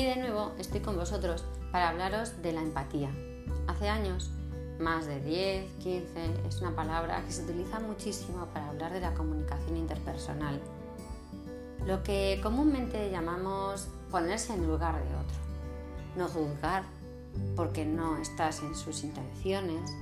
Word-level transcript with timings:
Aquí 0.00 0.08
de 0.08 0.16
nuevo 0.16 0.52
estoy 0.58 0.80
con 0.80 0.96
vosotros 0.96 1.44
para 1.72 1.90
hablaros 1.90 2.40
de 2.40 2.54
la 2.54 2.62
empatía. 2.62 3.10
Hace 3.66 3.90
años, 3.90 4.30
más 4.78 5.04
de 5.04 5.20
10, 5.20 5.72
15, 5.74 6.46
es 6.48 6.62
una 6.62 6.74
palabra 6.74 7.22
que 7.26 7.30
se 7.30 7.42
utiliza 7.42 7.80
muchísimo 7.80 8.46
para 8.46 8.70
hablar 8.70 8.94
de 8.94 9.00
la 9.00 9.12
comunicación 9.12 9.76
interpersonal. 9.76 10.58
Lo 11.84 12.02
que 12.02 12.40
comúnmente 12.42 13.10
llamamos 13.10 13.88
ponerse 14.10 14.54
en 14.54 14.66
lugar 14.66 14.94
de 14.94 15.16
otro. 15.16 15.36
No 16.16 16.28
juzgar 16.28 16.84
porque 17.54 17.84
no 17.84 18.16
estás 18.16 18.62
en 18.62 18.74
sus 18.74 19.04
intenciones 19.04 19.94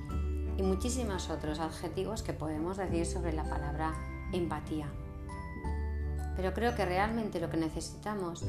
y 0.57 0.63
muchísimos 0.63 1.29
otros 1.29 1.59
adjetivos 1.59 2.23
que 2.23 2.35
podemos 2.35 2.77
decir 2.77 3.05
sobre 3.05 3.33
la 3.33 3.51
palabra 3.51 3.95
empatía. 4.33 4.87
Pero 6.39 6.55
creo 6.55 6.77
que 6.77 6.85
realmente 6.85 7.41
lo 7.41 7.51
que 7.51 7.57
necesitamos 7.57 8.45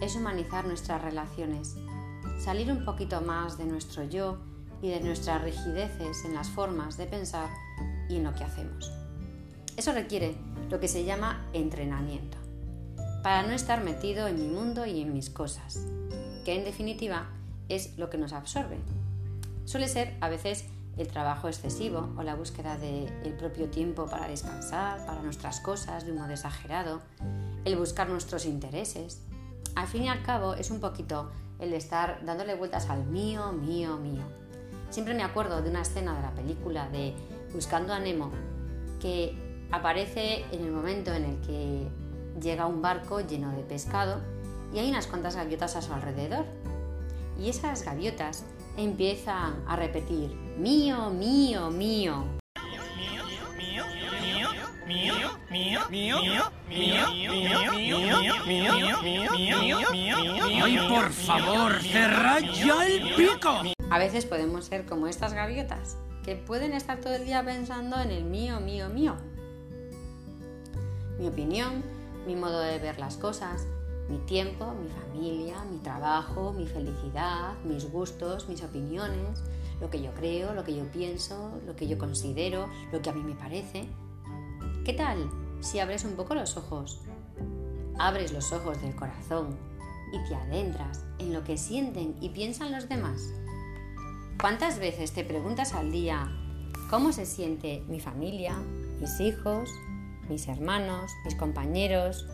es 0.00 0.14
humanizar 0.14 0.64
nuestras 0.64 1.02
relaciones, 1.02 1.74
salir 2.38 2.70
un 2.70 2.84
poquito 2.84 3.20
más 3.20 3.58
de 3.58 3.64
nuestro 3.64 4.04
yo 4.04 4.38
y 4.80 4.90
de 4.90 5.00
nuestras 5.00 5.42
rigideces 5.42 6.24
en 6.24 6.34
las 6.34 6.48
formas 6.48 6.96
de 6.96 7.06
pensar 7.06 7.50
y 8.08 8.18
en 8.18 8.22
lo 8.22 8.32
que 8.32 8.44
hacemos. 8.44 8.92
Eso 9.76 9.92
requiere 9.92 10.36
lo 10.70 10.78
que 10.78 10.86
se 10.86 11.04
llama 11.04 11.44
entrenamiento, 11.52 12.38
para 13.24 13.42
no 13.42 13.54
estar 13.54 13.82
metido 13.82 14.28
en 14.28 14.36
mi 14.36 14.46
mundo 14.46 14.86
y 14.86 15.00
en 15.00 15.12
mis 15.12 15.28
cosas, 15.28 15.84
que 16.44 16.54
en 16.54 16.64
definitiva 16.64 17.26
es 17.68 17.98
lo 17.98 18.08
que 18.08 18.18
nos 18.18 18.32
absorbe. 18.32 18.78
Suele 19.64 19.88
ser 19.88 20.16
a 20.20 20.28
veces 20.28 20.66
el 20.96 21.08
trabajo 21.08 21.48
excesivo 21.48 22.10
o 22.16 22.22
la 22.22 22.34
búsqueda 22.34 22.76
del 22.76 23.34
propio 23.38 23.68
tiempo 23.68 24.06
para 24.06 24.28
descansar, 24.28 25.04
para 25.06 25.22
nuestras 25.22 25.60
cosas 25.60 26.04
de 26.04 26.12
un 26.12 26.18
modo 26.18 26.30
exagerado, 26.30 27.00
el 27.64 27.76
buscar 27.76 28.08
nuestros 28.08 28.44
intereses. 28.44 29.22
Al 29.74 29.86
fin 29.86 30.04
y 30.04 30.08
al 30.08 30.22
cabo 30.22 30.54
es 30.54 30.70
un 30.70 30.80
poquito 30.80 31.30
el 31.58 31.72
estar 31.72 32.24
dándole 32.24 32.54
vueltas 32.54 32.90
al 32.90 33.04
mío, 33.06 33.52
mío, 33.52 33.96
mío. 33.96 34.22
Siempre 34.90 35.14
me 35.14 35.22
acuerdo 35.22 35.62
de 35.62 35.70
una 35.70 35.82
escena 35.82 36.14
de 36.14 36.22
la 36.22 36.32
película 36.32 36.88
de 36.90 37.14
Buscando 37.54 37.94
a 37.94 37.98
Nemo 37.98 38.30
que 39.00 39.66
aparece 39.70 40.44
en 40.52 40.64
el 40.64 40.70
momento 40.70 41.12
en 41.12 41.24
el 41.24 41.40
que 41.40 41.88
llega 42.40 42.66
un 42.66 42.82
barco 42.82 43.20
lleno 43.20 43.50
de 43.52 43.62
pescado 43.62 44.20
y 44.72 44.78
hay 44.78 44.90
unas 44.90 45.06
cuantas 45.06 45.36
gaviotas 45.36 45.76
a 45.76 45.82
su 45.82 45.92
alrededor. 45.92 46.44
Y 47.38 47.48
esas 47.48 47.84
gaviotas 47.84 48.44
empiezan 48.76 49.64
a 49.66 49.76
repetir 49.76 50.30
mío, 50.58 51.10
mío, 51.10 51.70
mío. 51.70 52.24
¡Ay, 60.62 60.78
por 60.88 61.10
favor, 61.10 61.72
cerrad 61.82 62.42
ya 62.42 62.86
el 62.86 63.14
pico! 63.14 63.62
A 63.90 63.98
veces 63.98 64.26
podemos 64.26 64.66
ser 64.66 64.86
como 64.86 65.06
estas 65.06 65.34
gaviotas, 65.34 65.96
que 66.24 66.36
pueden 66.36 66.72
estar 66.72 67.00
todo 67.00 67.14
el 67.14 67.24
día 67.24 67.44
pensando 67.44 68.00
en 68.00 68.10
el 68.10 68.24
mío, 68.24 68.60
mío, 68.60 68.88
mío. 68.88 69.16
Mi 71.18 71.28
opinión, 71.28 71.82
mi 72.26 72.36
modo 72.36 72.60
de 72.60 72.78
ver 72.78 72.98
las 72.98 73.16
cosas, 73.16 73.66
mi 74.08 74.18
tiempo, 74.18 74.74
mi 74.74 74.88
familia, 74.88 75.64
mi 75.70 75.78
trabajo, 75.78 76.52
mi 76.52 76.66
felicidad, 76.66 77.54
mis 77.64 77.90
gustos, 77.90 78.48
mis 78.48 78.62
opiniones, 78.62 79.42
lo 79.80 79.90
que 79.90 80.02
yo 80.02 80.12
creo, 80.14 80.54
lo 80.54 80.64
que 80.64 80.76
yo 80.76 80.84
pienso, 80.90 81.60
lo 81.66 81.74
que 81.74 81.88
yo 81.88 81.98
considero, 81.98 82.68
lo 82.92 83.02
que 83.02 83.10
a 83.10 83.12
mí 83.12 83.22
me 83.22 83.34
parece. 83.34 83.88
¿Qué 84.84 84.92
tal 84.92 85.28
si 85.60 85.78
abres 85.78 86.04
un 86.04 86.16
poco 86.16 86.34
los 86.34 86.56
ojos? 86.56 87.00
Abres 87.98 88.32
los 88.32 88.52
ojos 88.52 88.80
del 88.82 88.94
corazón 88.94 89.56
y 90.12 90.28
te 90.28 90.34
adentras 90.34 91.04
en 91.18 91.32
lo 91.32 91.44
que 91.44 91.56
sienten 91.56 92.16
y 92.20 92.30
piensan 92.30 92.72
los 92.72 92.88
demás. 92.88 93.32
¿Cuántas 94.40 94.78
veces 94.78 95.12
te 95.12 95.24
preguntas 95.24 95.72
al 95.72 95.92
día 95.92 96.30
cómo 96.90 97.12
se 97.12 97.26
siente 97.26 97.82
mi 97.88 98.00
familia, 98.00 98.56
mis 99.00 99.20
hijos, 99.20 99.70
mis 100.28 100.48
hermanos, 100.48 101.10
mis 101.24 101.34
compañeros, 101.34 102.26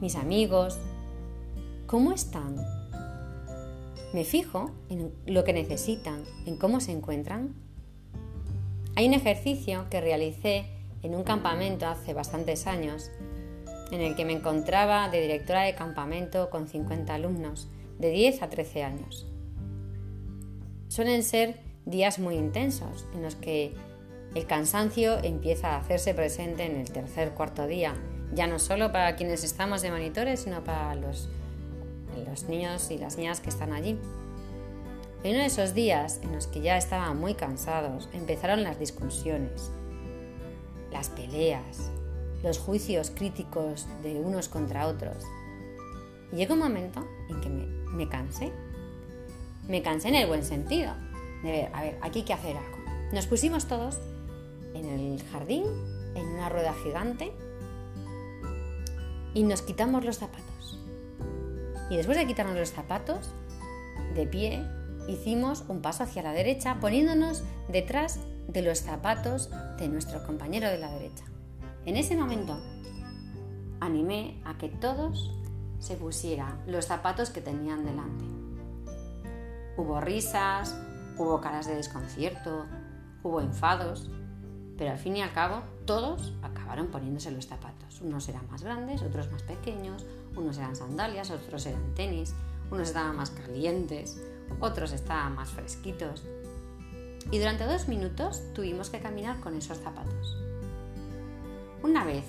mis 0.00 0.16
amigos, 0.16 0.78
¿cómo 1.86 2.12
están? 2.12 2.56
Me 4.12 4.24
fijo 4.24 4.70
en 4.90 5.12
lo 5.26 5.44
que 5.44 5.52
necesitan, 5.52 6.22
en 6.46 6.56
cómo 6.56 6.80
se 6.80 6.92
encuentran. 6.92 7.54
Hay 8.96 9.08
un 9.08 9.14
ejercicio 9.14 9.86
que 9.90 10.00
realicé 10.00 10.66
en 11.02 11.14
un 11.14 11.24
campamento 11.24 11.86
hace 11.86 12.14
bastantes 12.14 12.66
años, 12.66 13.10
en 13.90 14.00
el 14.00 14.14
que 14.14 14.24
me 14.24 14.32
encontraba 14.32 15.08
de 15.08 15.20
directora 15.20 15.62
de 15.62 15.74
campamento 15.74 16.50
con 16.50 16.68
50 16.68 17.14
alumnos, 17.14 17.68
de 17.98 18.10
10 18.10 18.42
a 18.42 18.50
13 18.50 18.82
años. 18.82 19.26
Suelen 20.88 21.22
ser 21.22 21.60
días 21.86 22.18
muy 22.18 22.36
intensos, 22.36 23.06
en 23.14 23.22
los 23.22 23.34
que 23.34 23.74
el 24.34 24.46
cansancio 24.46 25.22
empieza 25.22 25.70
a 25.70 25.78
hacerse 25.78 26.14
presente 26.14 26.64
en 26.64 26.76
el 26.76 26.90
tercer 26.90 27.32
cuarto 27.32 27.66
día 27.66 27.94
ya 28.34 28.46
no 28.46 28.58
solo 28.58 28.92
para 28.92 29.16
quienes 29.16 29.44
estamos 29.44 29.82
de 29.82 29.90
monitores, 29.90 30.40
sino 30.40 30.64
para 30.64 30.94
los, 30.94 31.28
los 32.26 32.44
niños 32.44 32.90
y 32.90 32.98
las 32.98 33.16
niñas 33.16 33.40
que 33.40 33.48
están 33.48 33.72
allí. 33.72 33.98
En 35.22 35.30
uno 35.30 35.40
de 35.40 35.46
esos 35.46 35.72
días 35.72 36.20
en 36.22 36.32
los 36.32 36.46
que 36.46 36.60
ya 36.60 36.76
estaban 36.76 37.18
muy 37.18 37.34
cansados, 37.34 38.08
empezaron 38.12 38.62
las 38.62 38.78
discusiones, 38.78 39.70
las 40.92 41.08
peleas, 41.08 41.90
los 42.42 42.58
juicios 42.58 43.10
críticos 43.10 43.86
de 44.02 44.20
unos 44.20 44.48
contra 44.48 44.86
otros. 44.86 45.16
Y 46.32 46.36
llegó 46.36 46.54
un 46.54 46.60
momento 46.60 47.06
en 47.30 47.40
que 47.40 47.48
me, 47.48 47.66
me 47.94 48.08
cansé. 48.08 48.52
Me 49.66 49.80
cansé 49.80 50.08
en 50.08 50.16
el 50.16 50.26
buen 50.26 50.44
sentido. 50.44 50.92
De 51.42 51.50
ver, 51.50 51.70
a 51.72 51.82
ver, 51.82 51.98
aquí 52.02 52.18
hay 52.18 52.24
que 52.24 52.32
hacer 52.34 52.56
algo. 52.56 52.78
Nos 53.12 53.26
pusimos 53.26 53.66
todos 53.66 53.98
en 54.74 54.86
el 54.86 55.22
jardín, 55.30 55.64
en 56.14 56.26
una 56.26 56.48
rueda 56.48 56.74
gigante, 56.82 57.32
y 59.34 59.42
nos 59.42 59.62
quitamos 59.62 60.04
los 60.04 60.18
zapatos. 60.18 60.78
Y 61.90 61.96
después 61.96 62.16
de 62.16 62.26
quitarnos 62.26 62.56
los 62.56 62.70
zapatos, 62.70 63.30
de 64.14 64.26
pie, 64.26 64.64
hicimos 65.08 65.64
un 65.68 65.82
paso 65.82 66.04
hacia 66.04 66.22
la 66.22 66.32
derecha 66.32 66.78
poniéndonos 66.80 67.42
detrás 67.68 68.20
de 68.48 68.62
los 68.62 68.78
zapatos 68.78 69.50
de 69.78 69.88
nuestro 69.88 70.24
compañero 70.24 70.68
de 70.68 70.78
la 70.78 70.90
derecha. 70.90 71.24
En 71.84 71.96
ese 71.96 72.16
momento 72.16 72.58
animé 73.80 74.40
a 74.44 74.56
que 74.56 74.68
todos 74.68 75.30
se 75.78 75.96
pusieran 75.96 76.62
los 76.66 76.86
zapatos 76.86 77.30
que 77.30 77.40
tenían 77.40 77.84
delante. 77.84 78.24
Hubo 79.76 80.00
risas, 80.00 80.78
hubo 81.18 81.40
caras 81.40 81.66
de 81.66 81.74
desconcierto, 81.74 82.64
hubo 83.22 83.40
enfados, 83.40 84.10
pero 84.78 84.92
al 84.92 84.98
fin 84.98 85.16
y 85.16 85.22
al 85.22 85.32
cabo 85.32 85.62
todos 85.86 86.32
acabaron 86.42 86.88
poniéndose 86.88 87.30
los 87.30 87.46
zapatos. 87.46 88.00
Unos 88.00 88.28
eran 88.28 88.48
más 88.50 88.62
grandes, 88.62 89.02
otros 89.02 89.30
más 89.30 89.42
pequeños, 89.42 90.04
unos 90.36 90.58
eran 90.58 90.76
sandalias, 90.76 91.30
otros 91.30 91.66
eran 91.66 91.94
tenis, 91.94 92.34
unos 92.70 92.88
estaban 92.88 93.16
más 93.16 93.30
calientes, 93.30 94.20
otros 94.60 94.92
estaban 94.92 95.34
más 95.34 95.50
fresquitos. 95.50 96.22
Y 97.30 97.38
durante 97.38 97.64
dos 97.64 97.88
minutos 97.88 98.42
tuvimos 98.54 98.90
que 98.90 99.00
caminar 99.00 99.40
con 99.40 99.56
esos 99.56 99.78
zapatos. 99.78 100.36
Una 101.82 102.04
vez 102.04 102.24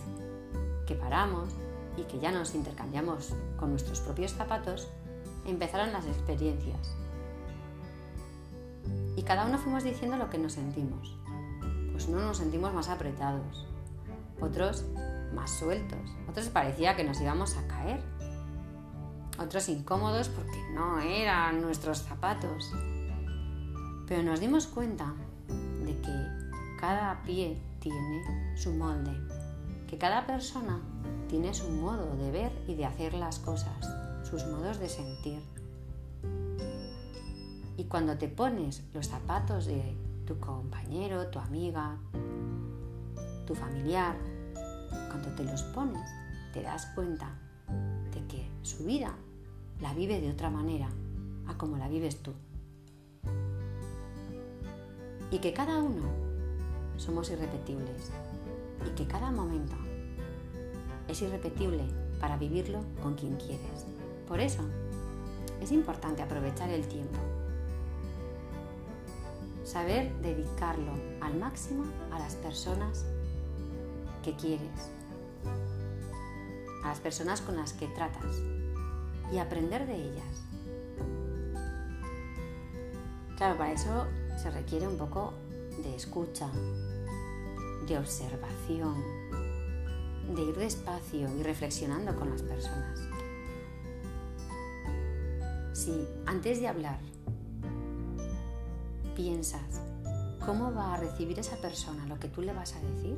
que 0.85 0.95
paramos 0.95 1.49
y 1.97 2.03
que 2.03 2.19
ya 2.19 2.31
nos 2.31 2.55
intercambiamos 2.55 3.33
con 3.57 3.71
nuestros 3.71 4.01
propios 4.01 4.33
zapatos, 4.33 4.87
empezaron 5.45 5.93
las 5.93 6.05
experiencias. 6.05 6.95
Y 9.15 9.23
cada 9.23 9.45
uno 9.45 9.57
fuimos 9.57 9.83
diciendo 9.83 10.17
lo 10.17 10.29
que 10.29 10.37
nos 10.37 10.53
sentimos 10.53 11.15
no 12.07 12.19
nos 12.19 12.37
sentimos 12.37 12.73
más 12.73 12.89
apretados, 12.89 13.65
otros 14.39 14.85
más 15.33 15.51
sueltos, 15.51 15.99
otros 16.29 16.49
parecía 16.49 16.95
que 16.95 17.03
nos 17.03 17.19
íbamos 17.19 17.57
a 17.57 17.67
caer, 17.67 18.01
otros 19.37 19.67
incómodos 19.69 20.29
porque 20.29 20.57
no 20.73 20.99
eran 20.99 21.61
nuestros 21.61 21.99
zapatos. 21.99 22.71
Pero 24.07 24.23
nos 24.23 24.39
dimos 24.39 24.67
cuenta 24.67 25.13
de 25.83 25.99
que 25.99 26.79
cada 26.79 27.21
pie 27.23 27.61
tiene 27.79 28.55
su 28.55 28.73
molde, 28.73 29.11
que 29.87 29.97
cada 29.97 30.25
persona 30.25 30.79
tiene 31.27 31.53
su 31.53 31.69
modo 31.69 32.15
de 32.15 32.31
ver 32.31 32.51
y 32.67 32.75
de 32.75 32.85
hacer 32.85 33.13
las 33.13 33.39
cosas, 33.39 33.89
sus 34.29 34.45
modos 34.45 34.79
de 34.79 34.89
sentir. 34.89 35.41
Y 37.77 37.85
cuando 37.85 38.17
te 38.17 38.27
pones 38.27 38.83
los 38.93 39.07
zapatos 39.07 39.65
de 39.65 39.95
tu 40.25 40.39
compañero, 40.39 41.27
tu 41.27 41.39
amiga, 41.39 41.97
tu 43.45 43.53
familiar, 43.53 44.15
cuando 45.09 45.29
te 45.35 45.43
los 45.43 45.61
pones, 45.63 46.09
te 46.53 46.61
das 46.61 46.87
cuenta 46.95 47.37
de 48.13 48.25
que 48.27 48.49
su 48.63 48.85
vida 48.85 49.15
la 49.79 49.93
vive 49.93 50.21
de 50.21 50.31
otra 50.31 50.49
manera 50.49 50.89
a 51.47 51.57
como 51.57 51.77
la 51.77 51.87
vives 51.87 52.21
tú. 52.21 52.33
Y 55.31 55.39
que 55.39 55.53
cada 55.53 55.79
uno 55.79 56.03
somos 56.97 57.29
irrepetibles 57.29 58.11
y 58.85 58.89
que 58.91 59.07
cada 59.07 59.31
momento 59.31 59.75
es 61.07 61.21
irrepetible 61.21 61.83
para 62.19 62.37
vivirlo 62.37 62.79
con 63.01 63.15
quien 63.15 63.35
quieres. 63.35 63.85
Por 64.27 64.39
eso, 64.39 64.63
es 65.61 65.71
importante 65.71 66.21
aprovechar 66.21 66.69
el 66.69 66.87
tiempo. 66.87 67.19
Saber 69.65 70.15
dedicarlo 70.21 70.93
al 71.21 71.37
máximo 71.37 71.85
a 72.11 72.19
las 72.19 72.35
personas 72.35 73.03
que 74.23 74.35
quieres, 74.35 74.91
a 76.83 76.89
las 76.89 76.99
personas 76.99 77.41
con 77.41 77.57
las 77.57 77.73
que 77.73 77.87
tratas 77.87 78.37
y 79.33 79.39
aprender 79.39 79.87
de 79.87 79.95
ellas. 79.95 80.43
Claro, 83.37 83.57
para 83.57 83.73
eso 83.73 84.05
se 84.37 84.51
requiere 84.51 84.87
un 84.87 84.97
poco 84.97 85.33
de 85.83 85.95
escucha, 85.95 86.47
de 87.87 87.97
observación, 87.97 89.03
de 90.35 90.43
ir 90.43 90.55
despacio 90.55 91.27
y 91.39 91.41
reflexionando 91.41 92.15
con 92.15 92.29
las 92.29 92.43
personas. 92.43 92.99
Si 95.73 96.07
antes 96.27 96.61
de 96.61 96.67
hablar 96.67 96.99
piensas 99.15 99.81
cómo 100.45 100.73
va 100.73 100.93
a 100.93 100.97
recibir 100.97 101.39
esa 101.39 101.55
persona 101.57 102.05
lo 102.05 102.19
que 102.19 102.27
tú 102.27 102.41
le 102.41 102.53
vas 102.53 102.75
a 102.75 102.79
decir, 102.79 103.17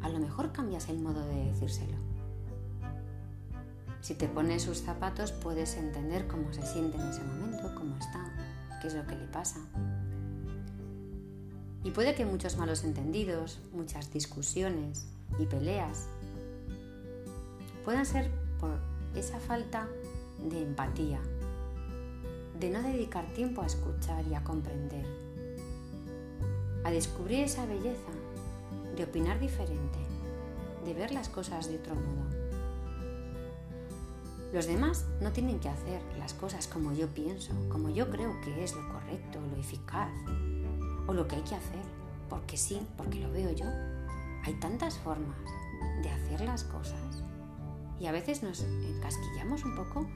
a 0.00 0.08
lo 0.08 0.18
mejor 0.18 0.52
cambias 0.52 0.88
el 0.88 0.98
modo 0.98 1.24
de 1.26 1.52
decírselo. 1.52 1.98
Si 4.00 4.14
te 4.14 4.26
pones 4.26 4.62
sus 4.62 4.82
zapatos 4.82 5.30
puedes 5.32 5.76
entender 5.76 6.26
cómo 6.26 6.52
se 6.52 6.66
siente 6.66 6.96
en 6.96 7.08
ese 7.08 7.22
momento, 7.22 7.74
cómo 7.76 7.96
está, 7.98 8.32
qué 8.80 8.88
es 8.88 8.94
lo 8.94 9.06
que 9.06 9.14
le 9.14 9.26
pasa. 9.26 9.60
Y 11.84 11.90
puede 11.90 12.14
que 12.14 12.24
muchos 12.24 12.56
malos 12.56 12.84
entendidos, 12.84 13.60
muchas 13.72 14.12
discusiones 14.12 15.06
y 15.38 15.46
peleas 15.46 16.06
puedan 17.84 18.06
ser 18.06 18.30
por 18.58 18.78
esa 19.14 19.38
falta 19.40 19.88
de 20.38 20.62
empatía, 20.62 21.20
de 22.62 22.70
no 22.70 22.80
dedicar 22.80 23.26
tiempo 23.34 23.60
a 23.60 23.66
escuchar 23.66 24.24
y 24.28 24.34
a 24.34 24.44
comprender, 24.44 25.04
a 26.84 26.92
descubrir 26.92 27.40
esa 27.40 27.66
belleza, 27.66 28.12
de 28.94 29.02
opinar 29.02 29.40
diferente, 29.40 29.98
de 30.84 30.94
ver 30.94 31.10
las 31.10 31.28
cosas 31.28 31.68
de 31.68 31.74
otro 31.74 31.96
modo. 31.96 32.22
Los 34.52 34.66
demás 34.66 35.04
no 35.20 35.32
tienen 35.32 35.58
que 35.58 35.70
hacer 35.70 36.00
las 36.20 36.34
cosas 36.34 36.68
como 36.68 36.92
yo 36.92 37.08
pienso, 37.08 37.52
como 37.68 37.90
yo 37.90 38.08
creo 38.10 38.40
que 38.42 38.62
es 38.62 38.76
lo 38.76 38.92
correcto, 38.92 39.40
lo 39.40 39.56
eficaz, 39.56 40.12
o 41.08 41.14
lo 41.14 41.26
que 41.26 41.34
hay 41.34 41.42
que 41.42 41.56
hacer, 41.56 41.82
porque 42.30 42.56
sí, 42.56 42.80
porque 42.96 43.18
lo 43.18 43.32
veo 43.32 43.50
yo. 43.50 43.66
Hay 44.44 44.54
tantas 44.60 44.98
formas 44.98 45.36
de 46.04 46.10
hacer 46.10 46.42
las 46.42 46.62
cosas 46.62 47.24
y 47.98 48.06
a 48.06 48.12
veces 48.12 48.44
nos 48.44 48.62
encasquillamos 48.62 49.64
un 49.64 49.74
poco 49.74 50.06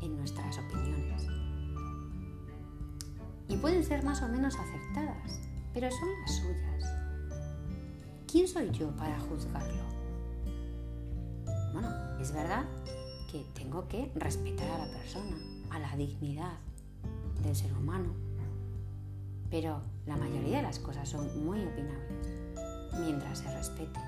en 0.00 0.16
nuestras 0.16 0.58
opiniones. 0.58 1.37
Y 3.48 3.56
pueden 3.56 3.84
ser 3.84 4.04
más 4.04 4.22
o 4.22 4.28
menos 4.28 4.54
acertadas, 4.56 5.40
pero 5.72 5.90
son 5.90 6.08
las 6.20 6.36
suyas. 6.36 6.84
¿Quién 8.30 8.46
soy 8.46 8.70
yo 8.70 8.90
para 8.96 9.18
juzgarlo? 9.20 9.84
Bueno, 11.72 11.88
es 12.20 12.32
verdad 12.32 12.64
que 13.30 13.46
tengo 13.54 13.88
que 13.88 14.10
respetar 14.14 14.68
a 14.70 14.86
la 14.86 14.92
persona, 14.92 15.36
a 15.70 15.78
la 15.78 15.96
dignidad 15.96 16.58
del 17.42 17.56
ser 17.56 17.72
humano, 17.72 18.12
pero 19.50 19.80
la 20.06 20.16
mayoría 20.16 20.58
de 20.58 20.62
las 20.62 20.78
cosas 20.78 21.08
son 21.08 21.44
muy 21.44 21.64
opinables 21.64 22.28
mientras 22.98 23.38
se 23.38 23.54
respete, 23.54 24.00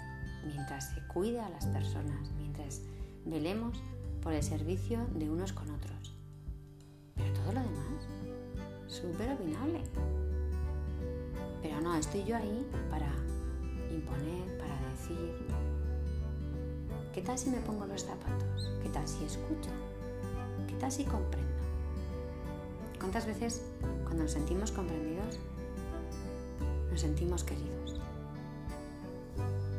mientras 0.45 0.91
se 0.95 1.07
cuide 1.07 1.41
a 1.41 1.49
las 1.49 1.67
personas, 1.67 2.31
mientras 2.37 2.83
velemos 3.25 3.83
por 4.23 4.33
el 4.33 4.43
servicio 4.43 5.07
de 5.15 5.31
unos 5.31 5.53
con 5.53 5.71
otros. 5.71 6.15
Pero 7.15 7.33
todo 7.33 7.53
lo 7.53 7.61
demás, 7.61 7.80
súper 9.01 9.33
opinable. 9.33 9.81
Pero 11.63 11.81
no, 11.81 11.97
estoy 11.97 12.25
yo 12.25 12.37
ahí 12.37 12.67
para 12.91 13.13
imponer, 13.91 14.59
para 14.59 14.77
decir. 14.91 15.47
¿Qué 17.13 17.23
tal 17.23 17.39
si 17.39 17.51
me 17.51 17.59
pongo 17.61 17.87
los 17.87 18.05
zapatos? 18.05 18.71
¿Qué 18.83 18.89
tal 18.89 19.07
si 19.07 19.25
escucho? 19.25 19.71
¿Qué 20.69 20.75
tal 20.75 20.93
si 20.93 21.05
comprendo? 21.05 21.51
¿Cuántas 22.99 23.27
veces 23.27 23.63
cuando 24.05 24.25
nos 24.25 24.33
sentimos 24.33 24.71
comprendidos, 24.71 25.39
nos 26.91 27.01
sentimos 27.01 27.45
queridos? 27.45 28.01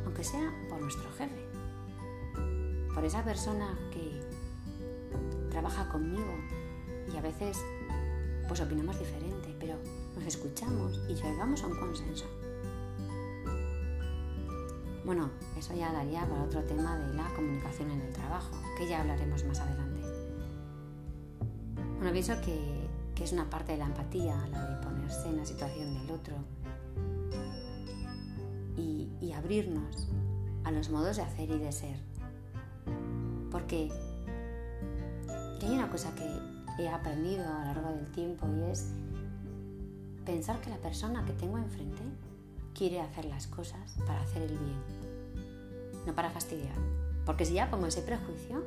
Aunque 0.06 0.24
sea 0.24 0.52
por 0.70 0.82
nuestro 0.82 1.10
jefe, 1.14 1.46
por 2.94 3.06
esa 3.06 3.24
persona 3.24 3.78
que 3.94 4.20
trabaja 5.50 5.88
conmigo 5.90 6.34
y 7.14 7.18
a 7.18 7.22
veces 7.22 7.58
pues 8.52 8.60
opinamos 8.60 9.00
diferente, 9.00 9.56
pero 9.62 9.76
nos 10.14 10.26
escuchamos 10.26 11.00
y 11.08 11.14
llegamos 11.14 11.64
a 11.64 11.68
un 11.68 11.76
consenso. 11.78 12.26
Bueno, 15.06 15.30
eso 15.58 15.74
ya 15.74 15.94
daría 15.94 16.28
para 16.28 16.44
otro 16.44 16.62
tema 16.66 16.98
de 16.98 17.14
la 17.14 17.34
comunicación 17.34 17.92
en 17.92 18.02
el 18.02 18.12
trabajo, 18.12 18.54
que 18.78 18.90
ya 18.90 19.00
hablaremos 19.00 19.46
más 19.46 19.58
adelante. 19.62 20.02
Bueno, 21.96 22.12
pienso 22.12 22.34
que, 22.42 22.90
que 23.16 23.24
es 23.24 23.32
una 23.32 23.50
parte 23.50 23.72
de 23.72 23.78
la 23.78 23.86
empatía, 23.86 24.36
la 24.52 24.66
de 24.66 24.84
ponerse 24.84 25.30
en 25.30 25.38
la 25.38 25.46
situación 25.46 25.94
del 25.94 26.12
otro 26.12 26.36
y, 28.76 29.08
y 29.22 29.32
abrirnos 29.32 30.10
a 30.66 30.72
los 30.72 30.90
modos 30.90 31.16
de 31.16 31.22
hacer 31.22 31.50
y 31.52 31.58
de 31.58 31.72
ser. 31.72 31.98
Porque 33.50 33.90
hay 35.62 35.74
una 35.74 35.90
cosa 35.90 36.14
que 36.16 36.51
he 36.84 36.90
aprendido 36.90 37.44
a 37.46 37.60
lo 37.60 37.66
largo 37.66 37.90
del 37.90 38.12
tiempo 38.12 38.48
y 38.48 38.72
es 38.72 38.92
pensar 40.26 40.62
que 40.62 40.70
la 40.70 40.78
persona 40.78 41.26
que 41.26 41.34
tengo 41.34 41.58
enfrente 41.58 42.04
quiere 42.74 43.02
hacer 43.02 43.26
las 43.26 43.48
cosas 43.48 43.96
para 44.06 44.22
hacer 44.22 44.44
el 44.44 44.58
bien, 44.58 44.78
no 46.06 46.14
para 46.14 46.30
fastidiar. 46.30 46.76
Porque 47.26 47.46
si 47.46 47.54
ya 47.54 47.70
pongo 47.70 47.88
ese 47.88 48.02
prejuicio, 48.02 48.64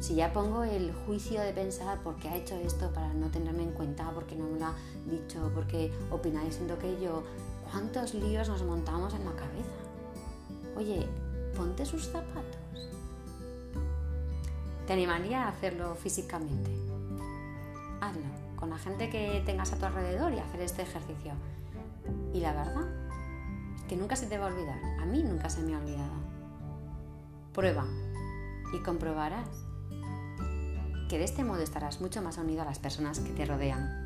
si 0.00 0.14
ya 0.14 0.32
pongo 0.32 0.64
el 0.64 0.92
juicio 0.92 1.40
de 1.40 1.52
pensar 1.52 2.02
por 2.02 2.16
qué 2.16 2.28
ha 2.28 2.36
hecho 2.36 2.56
esto 2.56 2.92
para 2.92 3.12
no 3.14 3.30
tenerme 3.30 3.62
en 3.62 3.72
cuenta, 3.72 4.10
porque 4.12 4.36
no 4.36 4.46
me 4.46 4.58
lo 4.58 4.66
ha 4.66 4.74
dicho, 5.06 5.50
porque 5.54 5.92
opináis 6.10 6.54
siendo 6.54 6.78
que 6.78 7.00
yo, 7.00 7.22
¿cuántos 7.70 8.14
líos 8.14 8.48
nos 8.48 8.62
montamos 8.62 9.14
en 9.14 9.24
la 9.24 9.32
cabeza? 9.32 9.76
Oye, 10.76 11.06
ponte 11.56 11.86
sus 11.86 12.06
zapatos. 12.06 12.90
Te 14.86 14.92
animaría 14.92 15.44
a 15.44 15.48
hacerlo 15.48 15.94
físicamente. 15.94 16.85
Hazlo 18.00 18.46
con 18.56 18.70
la 18.70 18.78
gente 18.78 19.10
que 19.10 19.42
tengas 19.44 19.72
a 19.72 19.78
tu 19.78 19.86
alrededor 19.86 20.32
y 20.32 20.38
hacer 20.38 20.60
este 20.60 20.82
ejercicio. 20.82 21.32
Y 22.32 22.40
la 22.40 22.52
verdad 22.52 22.86
que 23.88 23.96
nunca 23.96 24.16
se 24.16 24.26
te 24.26 24.38
va 24.38 24.46
a 24.46 24.48
olvidar. 24.48 24.78
A 25.00 25.06
mí 25.06 25.22
nunca 25.22 25.48
se 25.50 25.62
me 25.62 25.74
ha 25.74 25.78
olvidado. 25.78 26.12
Prueba 27.52 27.86
y 28.72 28.82
comprobarás 28.82 29.48
que 31.08 31.18
de 31.18 31.24
este 31.24 31.44
modo 31.44 31.62
estarás 31.62 32.00
mucho 32.00 32.20
más 32.22 32.36
unido 32.38 32.62
a 32.62 32.64
las 32.64 32.78
personas 32.78 33.20
que 33.20 33.30
te 33.30 33.46
rodean. 33.46 34.05